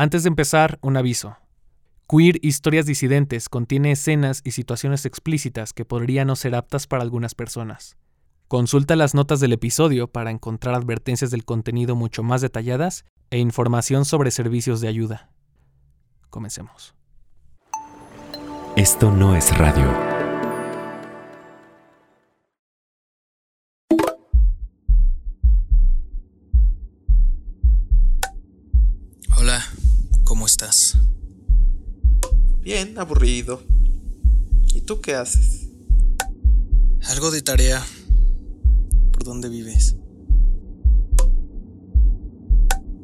[0.00, 1.36] Antes de empezar, un aviso.
[2.08, 7.34] Queer Historias Disidentes contiene escenas y situaciones explícitas que podrían no ser aptas para algunas
[7.34, 7.98] personas.
[8.48, 14.06] Consulta las notas del episodio para encontrar advertencias del contenido mucho más detalladas e información
[14.06, 15.28] sobre servicios de ayuda.
[16.30, 16.94] Comencemos.
[18.76, 20.29] Esto no es radio.
[32.72, 33.60] Bien, aburrido.
[34.72, 35.70] ¿Y tú qué haces?
[37.08, 37.84] Algo de tarea.
[39.10, 39.96] ¿Por dónde vives?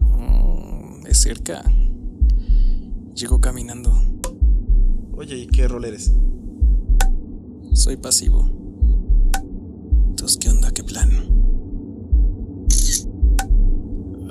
[0.02, 1.64] Mm, es cerca.
[3.16, 3.92] Llego caminando.
[5.16, 6.12] Oye, ¿y qué rol eres?
[7.72, 8.48] Soy pasivo.
[10.10, 10.70] Entonces, ¿qué onda?
[10.70, 11.10] ¿Qué plan?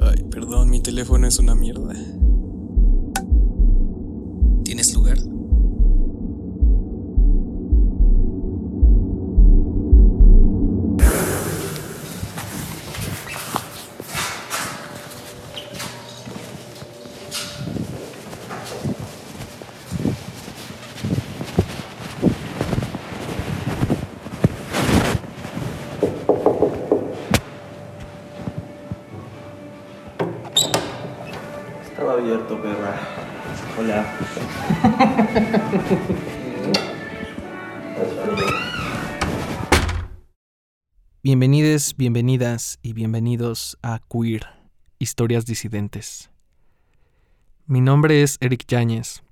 [0.01, 1.93] Ay, perdón, mi teléfono es una mierda.
[32.15, 32.97] Abierto, perra.
[33.77, 34.05] Hola.
[41.21, 44.47] Bienvenides, bienvenidas y bienvenidos a Queer
[44.97, 46.29] Historias Disidentes.
[47.65, 49.23] Mi nombre es Eric Yáñez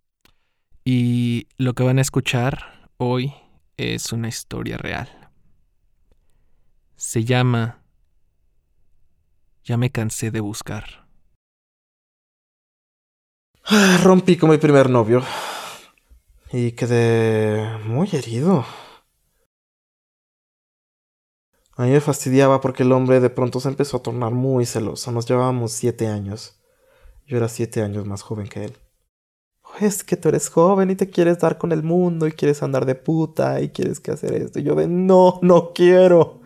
[0.84, 3.34] y lo que van a escuchar hoy
[3.78, 5.08] es una historia real.
[6.98, 7.81] Se llama
[9.64, 11.03] Ya me cansé de buscar.
[13.66, 15.23] Ah, Rompí con mi primer novio.
[16.52, 18.66] Y quedé muy herido.
[21.77, 25.11] A mí me fastidiaba porque el hombre de pronto se empezó a tornar muy celoso.
[25.11, 26.61] Nos llevábamos siete años.
[27.26, 28.77] Yo era siete años más joven que él.
[29.80, 32.86] Es que tú eres joven y te quieres dar con el mundo y quieres andar
[32.86, 34.59] de puta y quieres que hacer esto.
[34.59, 36.42] Y yo de no, no quiero.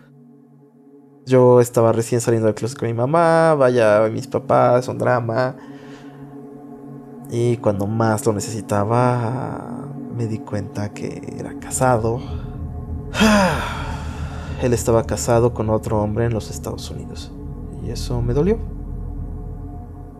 [1.26, 5.58] Yo estaba recién saliendo del closet con mi mamá, vaya, mis papás, un drama.
[7.30, 12.20] Y cuando más lo necesitaba, me di cuenta que era casado.
[14.62, 17.32] Él estaba casado con otro hombre en los Estados Unidos.
[17.84, 18.58] Y eso me dolió.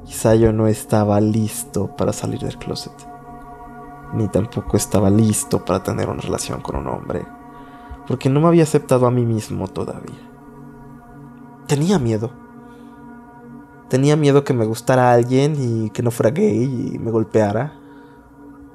[0.06, 2.94] Quizá yo no estaba listo para salir del closet.
[4.14, 7.26] Ni tampoco estaba listo para tener una relación con un hombre.
[8.08, 10.16] Porque no me había aceptado a mí mismo todavía.
[11.68, 12.32] Tenía miedo.
[13.90, 17.80] Tenía miedo que me gustara alguien y que no fuera gay y me golpeara.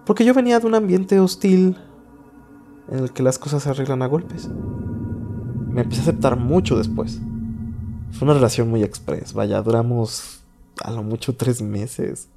[0.06, 1.76] Porque yo venía de un ambiente hostil
[2.88, 4.48] en el que las cosas se arreglan a golpes.
[5.68, 7.20] Me empecé a aceptar mucho después.
[8.10, 9.34] Fue una relación muy express.
[9.34, 10.42] Vaya, duramos
[10.82, 12.28] a lo mucho tres meses.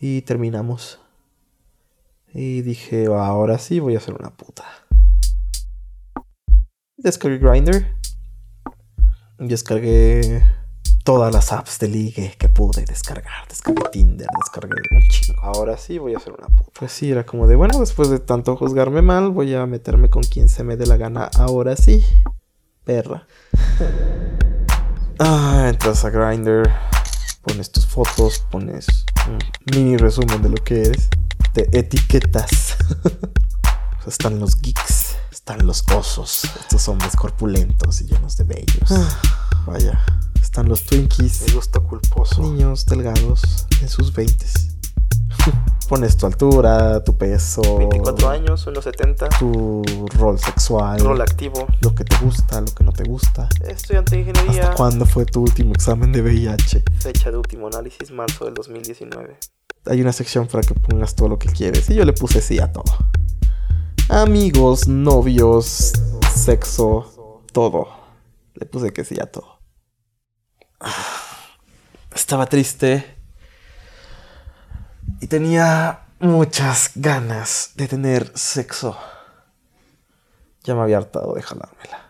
[0.00, 1.00] Y terminamos.
[2.32, 4.64] Y dije, ahora sí voy a ser una puta.
[6.96, 7.86] Descargué Grindr.
[9.38, 10.42] Descargué
[11.04, 13.48] todas las apps de ligue que pude descargar.
[13.48, 15.40] Descargué Tinder, descargué un chingo.
[15.42, 16.70] Ahora sí voy a ser una puta.
[16.78, 20.22] Pues sí, era como de, bueno, después de tanto juzgarme mal, voy a meterme con
[20.22, 21.30] quien se me dé la gana.
[21.36, 22.04] Ahora sí.
[22.84, 23.26] Perra.
[25.22, 26.62] Ah, entras a Grindr,
[27.42, 28.86] pones tus fotos, pones
[29.28, 29.38] un
[29.76, 31.10] mini resumen de lo que eres,
[31.52, 32.78] te etiquetas.
[34.06, 38.90] Están los geeks, están los osos, estos hombres corpulentos y llenos de vellos.
[39.66, 40.02] Vaya,
[40.50, 42.42] están los Twinkies, Me gusta culposo.
[42.42, 43.40] niños delgados
[43.80, 44.44] en sus 20
[45.88, 49.28] Pones tu altura, tu peso, 24 años, 1.70.
[49.38, 49.82] tu
[50.18, 51.66] rol sexual, Rol activo.
[51.82, 53.48] lo que te gusta, lo que no te gusta.
[53.66, 54.64] Estudiante de ingeniería.
[54.64, 56.82] ¿Hasta cuándo fue tu último examen de VIH?
[56.98, 59.36] Fecha de último análisis, marzo del 2019.
[59.86, 61.88] Hay una sección para que pongas todo lo que quieres.
[61.90, 62.92] Y yo le puse sí a todo.
[64.08, 65.92] Amigos, novios,
[66.34, 67.86] sexo, todo.
[68.54, 69.59] Le puse que sí a todo.
[72.14, 73.04] Estaba triste.
[75.20, 78.96] Y tenía muchas ganas de tener sexo.
[80.64, 82.06] Ya me había hartado de jalármela.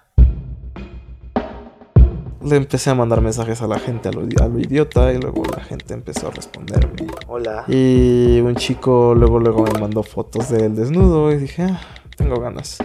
[2.43, 5.43] Le empecé a mandar mensajes a la gente a lo, a lo idiota y luego
[5.44, 7.06] la gente empezó a responderme.
[7.28, 7.64] Hola.
[7.69, 11.81] Y un chico luego luego me mandó fotos de él desnudo y dije, ah,
[12.16, 12.78] tengo ganas.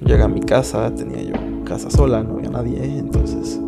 [0.00, 3.58] Llegué a mi casa, tenía yo casa sola, no había nadie, entonces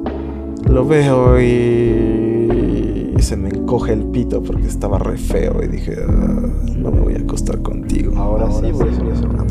[0.69, 6.49] lo veo y se me encoge el pito porque estaba re feo y dije, "Ah,
[6.77, 8.17] no me voy a acostar contigo.
[8.17, 9.47] Ahora, sí voy a hacer una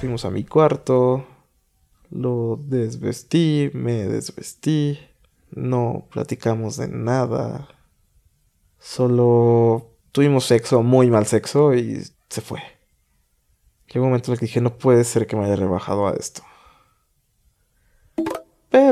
[0.00, 1.24] Fuimos a mi cuarto,
[2.10, 4.98] lo desvestí, me desvestí,
[5.50, 7.68] no platicamos de nada,
[8.78, 12.60] solo tuvimos sexo, muy mal sexo y se fue.
[13.92, 16.12] Llegó un momento en el que dije, no puede ser que me haya rebajado a
[16.12, 16.42] esto.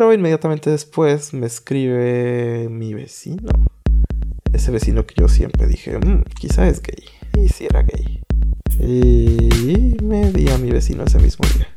[0.01, 3.53] Pero inmediatamente después me escribe mi vecino.
[4.51, 7.05] Ese vecino que yo siempre dije, "Mm, quizá es gay.
[7.37, 8.23] Y si era gay.
[8.79, 11.69] Y me di a mi vecino ese mismo día.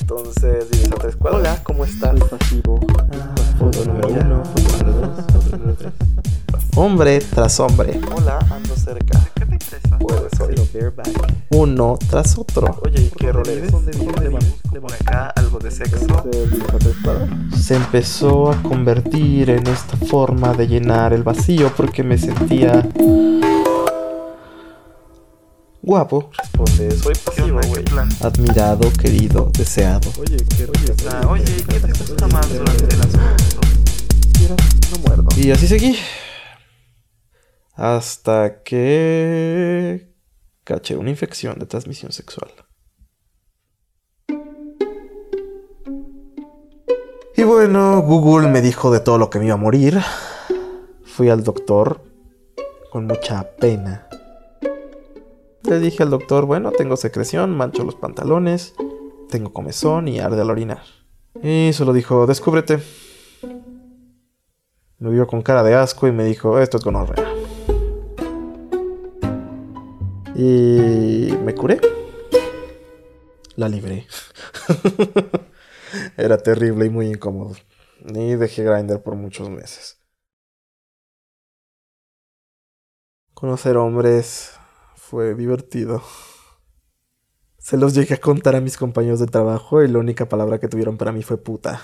[0.00, 1.40] Entonces dices a tres cuadras.
[1.40, 2.20] Hola, ¿cómo estás?
[2.24, 2.78] pasivo.
[3.58, 5.92] foto número uno, foto número dos, foto número tres.
[6.76, 8.00] Hombre tras hombre.
[8.14, 9.18] Hola, ando cerca.
[10.60, 10.92] Oír.
[11.50, 12.80] Uno tras otro.
[12.84, 13.70] Oye, ¿qué rol eres?
[13.70, 14.44] ¿Dónde vives?
[14.80, 16.24] Por acá, algo de sexo.
[17.56, 22.86] Se empezó a convertir en esta forma de llenar el vacío porque me sentía
[25.80, 26.30] guapo.
[26.36, 27.84] Responde, soy pasivo, güey.
[28.20, 30.10] Admirado, querido, deseado.
[30.18, 31.30] Oye, ¿qué rollo?
[31.30, 35.28] oye, ¿qué te gusta más durante las No muerdo.
[35.36, 35.96] Y así seguí.
[37.76, 40.13] Hasta que
[40.64, 42.50] caché una infección de transmisión sexual.
[47.36, 50.00] Y bueno, Google me dijo de todo lo que me iba a morir.
[51.04, 52.00] Fui al doctor
[52.90, 54.08] con mucha pena.
[55.64, 58.74] Le dije al doctor, bueno, tengo secreción, mancho los pantalones,
[59.30, 60.82] tengo comezón y arde al orinar.
[61.42, 62.80] Y solo dijo, descúbrete.
[64.98, 67.43] Me vio con cara de asco y me dijo, esto es gonorrea.
[70.34, 71.80] Y me curé.
[73.54, 74.06] La libré.
[76.16, 77.54] Era terrible y muy incómodo.
[78.04, 80.00] Y dejé Grindr por muchos meses.
[83.32, 84.58] Conocer hombres
[84.96, 86.02] fue divertido.
[87.58, 90.68] Se los llegué a contar a mis compañeros de trabajo y la única palabra que
[90.68, 91.80] tuvieron para mí fue puta.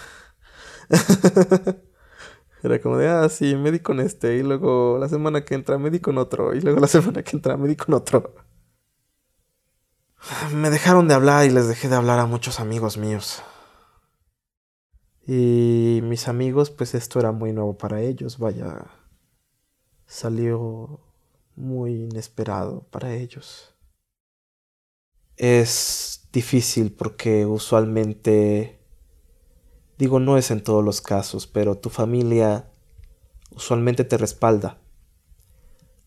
[2.62, 5.78] Era como de, ah, sí, me di con este, y luego la semana que entra
[5.78, 8.34] me di con otro, y luego la semana que entra me di con otro.
[10.54, 13.42] Me dejaron de hablar y les dejé de hablar a muchos amigos míos.
[15.26, 18.86] Y mis amigos, pues esto era muy nuevo para ellos, vaya.
[20.06, 21.00] Salió
[21.56, 23.74] muy inesperado para ellos.
[25.36, 28.79] Es difícil porque usualmente,
[30.00, 32.70] digo, no es en todos los casos, pero tu familia
[33.54, 34.78] usualmente te respalda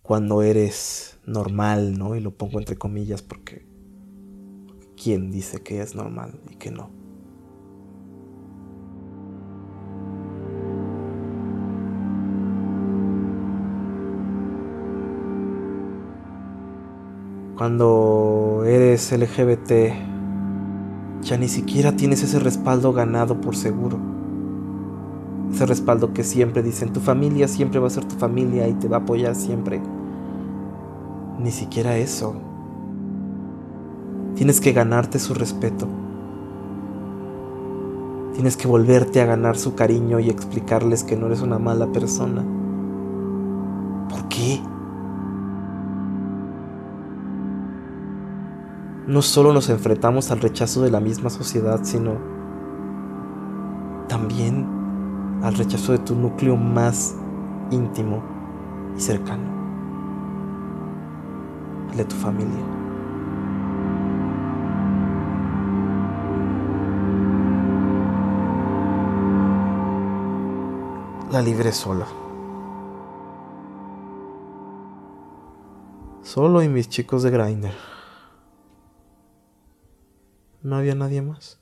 [0.01, 2.15] cuando eres normal, ¿no?
[2.15, 3.67] Y lo pongo entre comillas porque
[5.01, 6.89] ¿quién dice que es normal y que no?
[17.55, 20.12] Cuando eres LGBT,
[21.23, 23.97] ya ni siquiera tienes ese respaldo ganado por seguro.
[25.53, 28.87] Ese respaldo que siempre dicen, tu familia siempre va a ser tu familia y te
[28.87, 29.81] va a apoyar siempre.
[31.39, 32.35] Ni siquiera eso.
[34.35, 35.87] Tienes que ganarte su respeto.
[38.33, 42.43] Tienes que volverte a ganar su cariño y explicarles que no eres una mala persona.
[44.09, 44.59] ¿Por qué?
[49.07, 52.17] No solo nos enfrentamos al rechazo de la misma sociedad, sino
[54.07, 54.65] también
[55.43, 57.15] al rechazo de tu núcleo más
[57.69, 58.23] íntimo
[58.95, 59.43] y cercano,
[61.91, 62.63] el de tu familia.
[71.31, 72.05] La libré sola.
[76.21, 77.92] Solo y mis chicos de Grinder.
[80.63, 81.59] No había nadie más.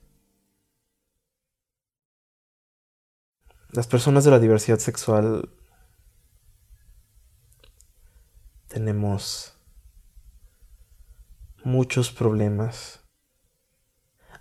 [3.72, 5.50] Las personas de la diversidad sexual
[8.68, 9.58] tenemos
[11.64, 13.02] muchos problemas.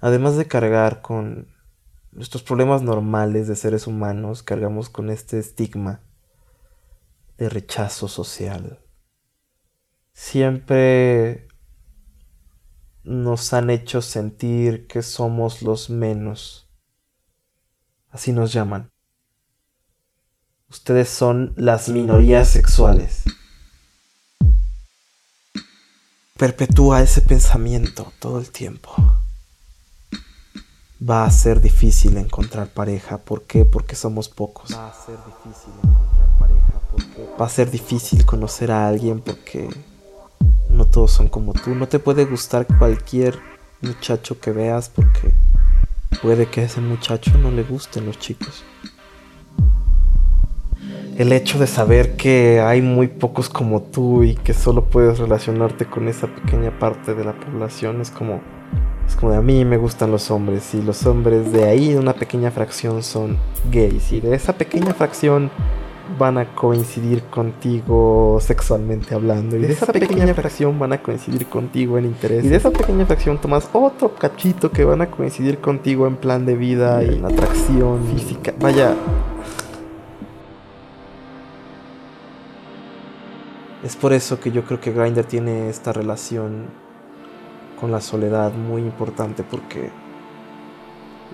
[0.01, 1.49] Además de cargar con
[2.13, 6.03] nuestros problemas normales de seres humanos, cargamos con este estigma
[7.39, 8.85] de rechazo social.
[10.13, 11.50] Siempre
[13.11, 16.69] nos han hecho sentir que somos los menos.
[18.09, 18.89] Así nos llaman.
[20.69, 23.25] Ustedes son las minorías sexuales.
[26.37, 28.95] Perpetúa ese pensamiento todo el tiempo.
[31.03, 33.19] Va a ser difícil encontrar pareja.
[33.19, 33.65] ¿Por qué?
[33.65, 34.73] Porque somos pocos.
[34.73, 37.37] Va a ser difícil encontrar pareja.
[37.41, 39.69] va a ser difícil conocer a alguien porque
[40.81, 41.75] no todos son como tú.
[41.75, 43.39] No te puede gustar cualquier
[43.83, 45.35] muchacho que veas porque
[46.23, 48.65] puede que a ese muchacho no le gusten los chicos.
[51.19, 55.85] El hecho de saber que hay muy pocos como tú y que solo puedes relacionarte
[55.85, 58.41] con esa pequeña parte de la población es como
[59.07, 62.15] es como de a mí me gustan los hombres y los hombres de ahí una
[62.15, 63.37] pequeña fracción son
[63.71, 65.51] gays y de esa pequeña fracción
[66.19, 69.57] van a coincidir contigo sexualmente hablando.
[69.57, 72.45] Y de esa pequeña fracción van a coincidir contigo en interés.
[72.45, 76.47] Y de esa pequeña fracción tomas otro cachito que van a coincidir contigo en plan
[76.47, 78.55] de vida y en atracción física.
[78.61, 78.95] Vaya.
[83.85, 86.67] Es por eso que yo creo que Grindr tiene esta relación
[87.81, 89.91] con la soledad muy importante porque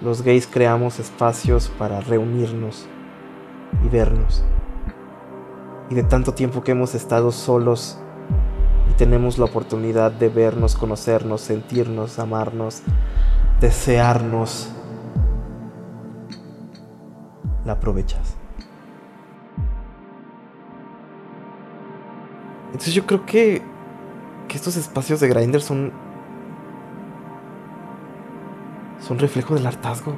[0.00, 2.86] los gays creamos espacios para reunirnos
[3.84, 4.44] y vernos
[5.90, 7.98] y de tanto tiempo que hemos estado solos
[8.90, 12.82] y tenemos la oportunidad de vernos, conocernos, sentirnos, amarnos,
[13.60, 14.70] desearnos,
[17.64, 18.36] la aprovechas.
[22.66, 23.62] Entonces yo creo que,
[24.48, 25.92] que estos espacios de Grindr son
[29.06, 30.14] son reflejo del hartazgo.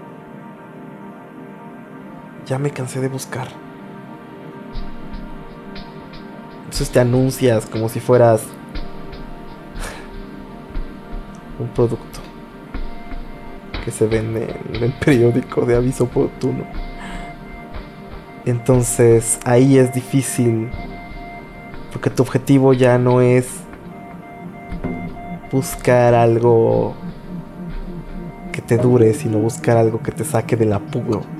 [2.46, 3.48] Ya me cansé de buscar.
[6.78, 8.40] Entonces te anuncias como si fueras
[11.58, 12.20] un producto
[13.84, 16.64] que se vende en el periódico de aviso oportuno.
[18.46, 20.70] Entonces ahí es difícil
[21.92, 23.48] porque tu objetivo ya no es
[25.50, 26.94] buscar algo
[28.52, 31.37] que te dure, sino buscar algo que te saque del apuro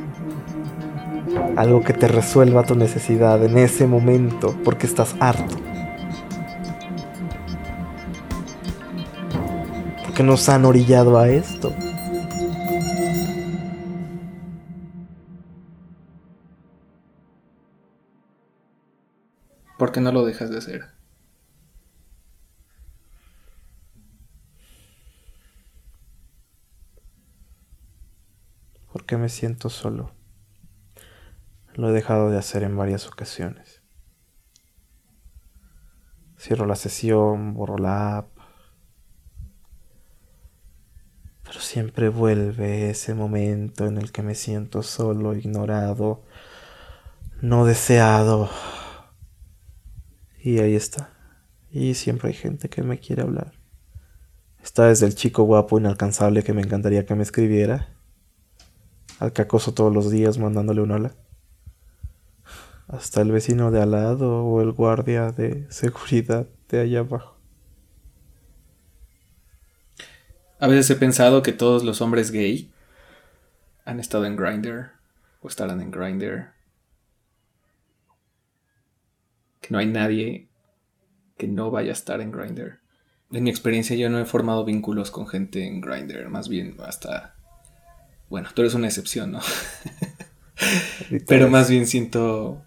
[1.59, 5.57] algo que te resuelva tu necesidad en ese momento porque estás harto.
[10.05, 11.75] Porque nos han orillado a esto.
[19.77, 20.83] ¿Por qué no lo dejas de hacer?
[28.93, 30.18] Porque me siento solo.
[31.79, 33.85] Lo he dejado de hacer en varias ocasiones.
[36.37, 38.37] Cierro la sesión, borro la app.
[41.45, 46.25] Pero siempre vuelve ese momento en el que me siento solo, ignorado,
[47.43, 48.51] no deseado.
[50.43, 51.13] Y ahí está.
[51.71, 53.53] Y siempre hay gente que me quiere hablar.
[54.61, 57.95] Está desde el chico guapo inalcanzable que me encantaría que me escribiera,
[59.21, 61.15] al cacoso todos los días mandándole un hola
[62.89, 67.37] hasta el vecino de al lado o el guardia de seguridad de allá abajo.
[70.59, 72.73] A veces he pensado que todos los hombres gay
[73.85, 74.91] han estado en Grindr
[75.41, 76.49] o estarán en Grindr.
[79.61, 80.49] Que no hay nadie
[81.37, 82.81] que no vaya a estar en Grindr.
[83.31, 87.37] En mi experiencia yo no he formado vínculos con gente en Grindr, más bien hasta
[88.29, 89.41] bueno, tú eres una excepción, ¿no?
[91.27, 92.63] Pero más bien siento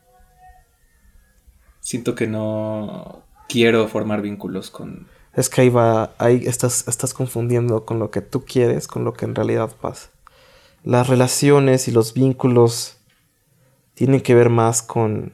[1.92, 5.08] siento que no quiero formar vínculos con...
[5.34, 9.12] Es que ahí va, ahí estás, estás confundiendo con lo que tú quieres, con lo
[9.12, 10.10] que en realidad pasa.
[10.86, 12.98] Las relaciones y los vínculos
[13.94, 15.34] tienen que ver más con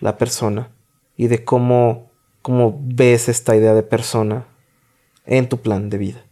[0.00, 0.70] la persona
[1.16, 2.10] y de cómo,
[2.42, 4.46] cómo ves esta idea de persona
[5.24, 6.24] en tu plan de vida.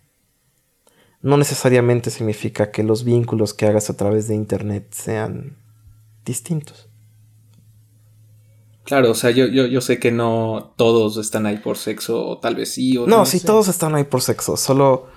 [1.23, 5.57] No necesariamente significa que los vínculos que hagas a través de Internet sean
[6.25, 6.88] distintos.
[8.89, 12.39] Claro, o sea, yo, yo, yo sé que no todos están ahí por sexo, o
[12.39, 13.19] tal vez sí, o no.
[13.19, 14.57] No, sí, todos están ahí por sexo.
[14.57, 15.09] Solo.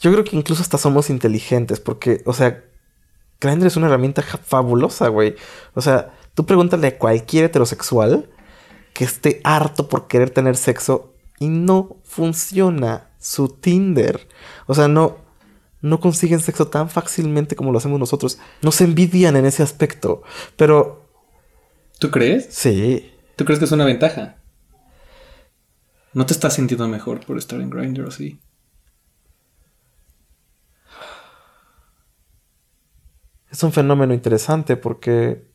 [0.00, 2.64] Yo creo que incluso hasta somos inteligentes, porque, o sea,
[3.38, 5.34] Grindr es una herramienta fabulosa, güey.
[5.74, 8.30] O sea, tú pregúntale a cualquier heterosexual
[8.94, 14.28] que esté harto por querer tener sexo y no funciona su Tinder.
[14.66, 15.18] O sea, no,
[15.82, 18.38] no consiguen sexo tan fácilmente como lo hacemos nosotros.
[18.62, 20.22] Nos envidian en ese aspecto.
[20.56, 21.00] Pero
[22.00, 22.48] ¿Tú crees?
[22.50, 23.09] Sí.
[23.40, 24.36] ¿Tú crees que es una ventaja?
[26.12, 28.38] ¿No te estás sintiendo mejor por estar en Grindr o sí?
[33.50, 35.48] Es un fenómeno interesante porque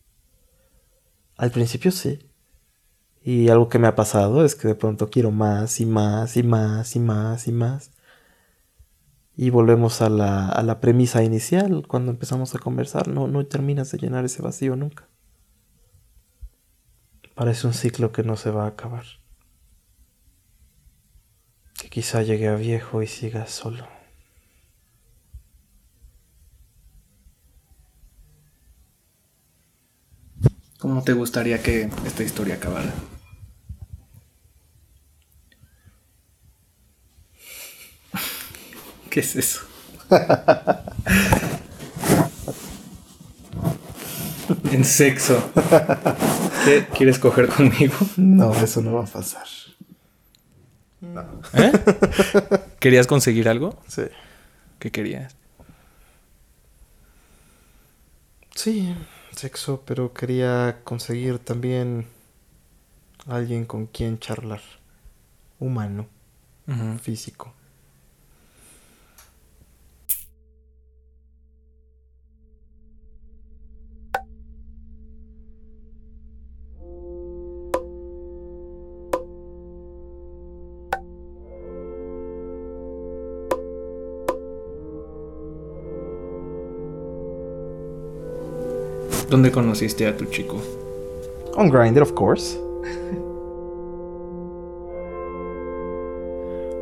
[1.38, 2.28] al principio sí.
[3.22, 6.42] Y algo que me ha pasado es que de pronto quiero más y más y
[6.42, 7.92] más y más y más.
[9.36, 13.08] Y volvemos a la, a la premisa inicial cuando empezamos a conversar.
[13.10, 15.08] No, no terminas de llenar ese vacío nunca.
[17.36, 19.04] Parece un ciclo que no se va a acabar.
[21.78, 23.86] Que quizá llegue a viejo y siga solo.
[30.80, 32.94] ¿Cómo te gustaría que esta historia acabara?
[39.10, 39.62] ¿Qué es eso?
[44.72, 45.52] en sexo.
[46.66, 47.96] ¿Qué quieres coger conmigo?
[48.18, 49.48] No, eso no va a pasar.
[51.54, 51.72] ¿Eh?
[52.80, 53.80] ¿Querías conseguir algo?
[53.88, 54.04] Sí.
[54.80, 55.36] ¿Qué querías?
[58.56, 58.96] Sí,
[59.36, 62.08] sexo, pero quería conseguir también
[63.28, 64.62] alguien con quien charlar.
[65.60, 66.08] Humano,
[67.02, 67.54] físico.
[89.30, 90.58] ¿Dónde conociste a tu chico?
[91.56, 92.60] On Grindr, of course.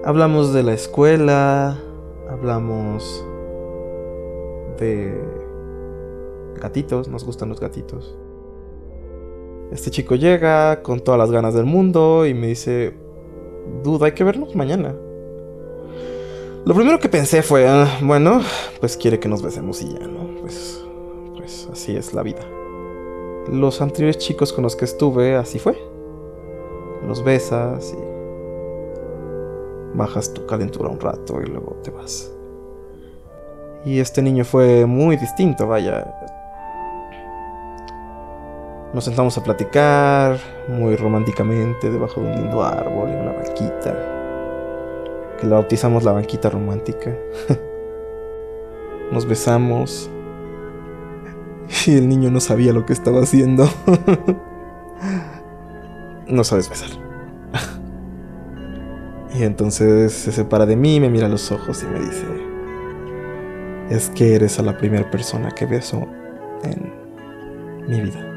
[0.04, 1.80] hablamos de la escuela,
[2.30, 3.26] hablamos
[4.80, 5.18] de
[6.60, 8.16] gatitos, nos gustan los gatitos.
[9.72, 12.94] Este chico llega con todas las ganas del mundo y me dice,
[13.84, 14.94] duda, hay que vernos mañana.
[16.66, 18.42] Lo primero que pensé fue, "Ah, bueno,
[18.80, 20.42] pues quiere que nos besemos y ya, ¿no?
[20.42, 20.83] Pues, pues
[21.74, 22.42] así es la vida.
[23.52, 25.78] Los anteriores chicos con los que estuve, así fue.
[27.06, 28.14] Los besas y
[29.98, 32.32] bajas tu calentura un rato y luego te vas.
[33.86, 36.08] Y este niño fue muy distinto, vaya.
[38.94, 40.38] Nos sentamos a platicar
[40.70, 43.94] muy románticamente debajo de un lindo árbol en una banquita.
[45.42, 47.14] Que la bautizamos la banquita romántica.
[49.12, 50.10] Nos besamos.
[51.86, 53.70] Y el niño no sabía lo que estaba haciendo.
[56.28, 56.90] no sabes besar.
[59.34, 62.26] y entonces se separa de mí, me mira a los ojos y me dice,
[63.90, 66.08] es que eres a la primera persona que beso
[66.64, 66.94] en
[67.88, 68.30] mi vida.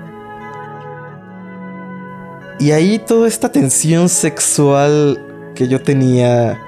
[2.58, 6.58] Y ahí toda esta tensión sexual que yo tenía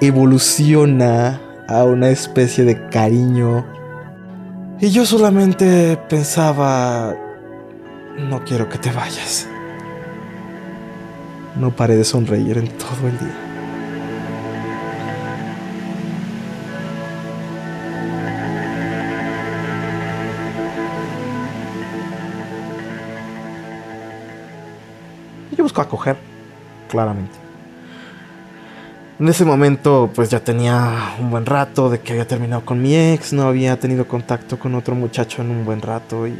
[0.00, 3.77] evoluciona a una especie de cariño
[4.80, 7.14] y yo solamente pensaba,
[8.16, 9.48] no quiero que te vayas.
[11.56, 13.34] No paré de sonreír en todo el día.
[25.50, 26.16] Y Yo busco acoger,
[26.88, 27.47] claramente.
[29.20, 32.94] En ese momento, pues ya tenía un buen rato de que había terminado con mi
[32.94, 36.36] ex, no había tenido contacto con otro muchacho en un buen rato y.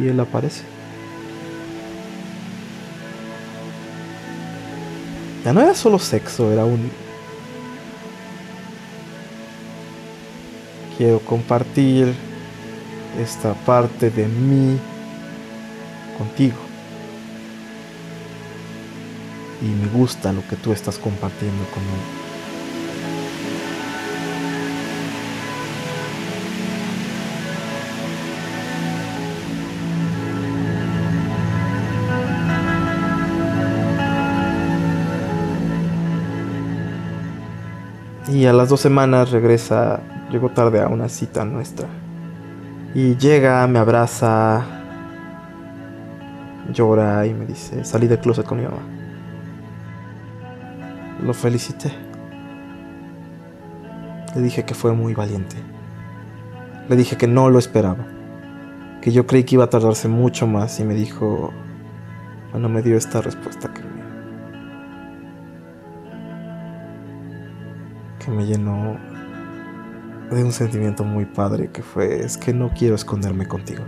[0.00, 0.62] Y él aparece.
[5.44, 6.90] Ya no era solo sexo, era un.
[10.96, 12.14] Quiero compartir
[13.20, 14.78] esta parte de mí
[16.16, 16.63] contigo.
[19.64, 22.24] Y me gusta lo que tú estás compartiendo conmigo.
[38.28, 40.00] Y a las dos semanas regresa,
[40.30, 41.88] llegó tarde a una cita nuestra.
[42.94, 44.62] Y llega, me abraza,
[46.70, 49.03] llora y me dice, salí del closet con mi mamá.
[51.22, 51.92] Lo felicité.
[54.34, 55.56] Le dije que fue muy valiente.
[56.88, 58.04] Le dije que no lo esperaba.
[59.00, 61.52] Que yo creí que iba a tardarse mucho más y me dijo,
[62.52, 64.02] bueno, me dio esta respuesta que me,
[68.24, 68.96] que me llenó
[70.30, 73.84] de un sentimiento muy padre que fue, es que no quiero esconderme contigo.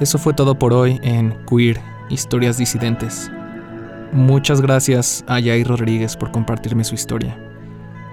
[0.00, 1.80] Eso fue todo por hoy en Queer
[2.10, 3.30] Historias Disidentes.
[4.12, 7.38] Muchas gracias a Yair Rodríguez por compartirme su historia.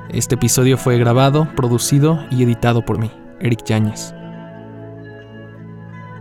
[0.09, 4.13] Este episodio fue grabado, producido y editado por mí, Eric Yáñez.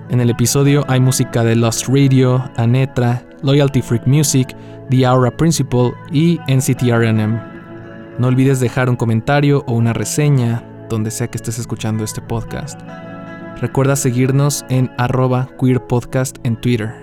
[0.09, 4.57] En el episodio hay música de Lost Radio, Anetra, Loyalty Freak Music,
[4.89, 7.39] The Aura Principle y NCTRNM.
[8.19, 12.81] No olvides dejar un comentario o una reseña donde sea que estés escuchando este podcast.
[13.59, 16.95] Recuerda seguirnos en arroba queerpodcast en Twitter.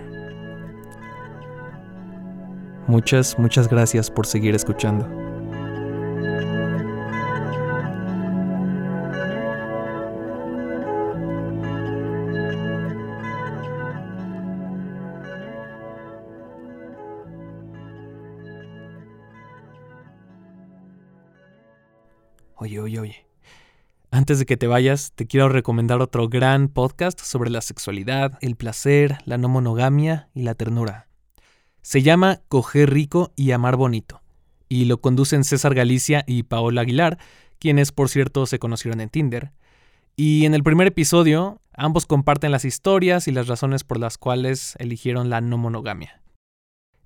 [2.88, 5.08] Muchas, muchas gracias por seguir escuchando.
[22.60, 23.27] Oye, oye, oye.
[24.18, 28.56] Antes de que te vayas, te quiero recomendar otro gran podcast sobre la sexualidad, el
[28.56, 31.08] placer, la no monogamia y la ternura.
[31.84, 34.24] Se llama Coger rico y amar bonito,
[34.70, 37.20] y lo conducen César Galicia y Paola Aguilar,
[37.60, 39.52] quienes por cierto se conocieron en Tinder.
[40.16, 44.74] Y en el primer episodio, ambos comparten las historias y las razones por las cuales
[44.80, 46.24] eligieron la no monogamia.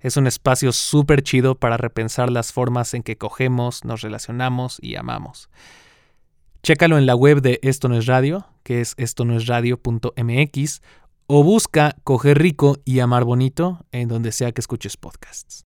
[0.00, 4.96] Es un espacio súper chido para repensar las formas en que cogemos, nos relacionamos y
[4.96, 5.50] amamos.
[6.64, 10.80] Chécalo en la web de Esto No es Radio, que es esto no es radio.mx,
[11.26, 15.64] o busca Coger Rico y Amar Bonito en donde sea que escuches podcasts.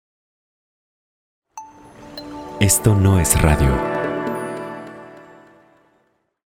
[2.59, 4.02] Esto no es radio.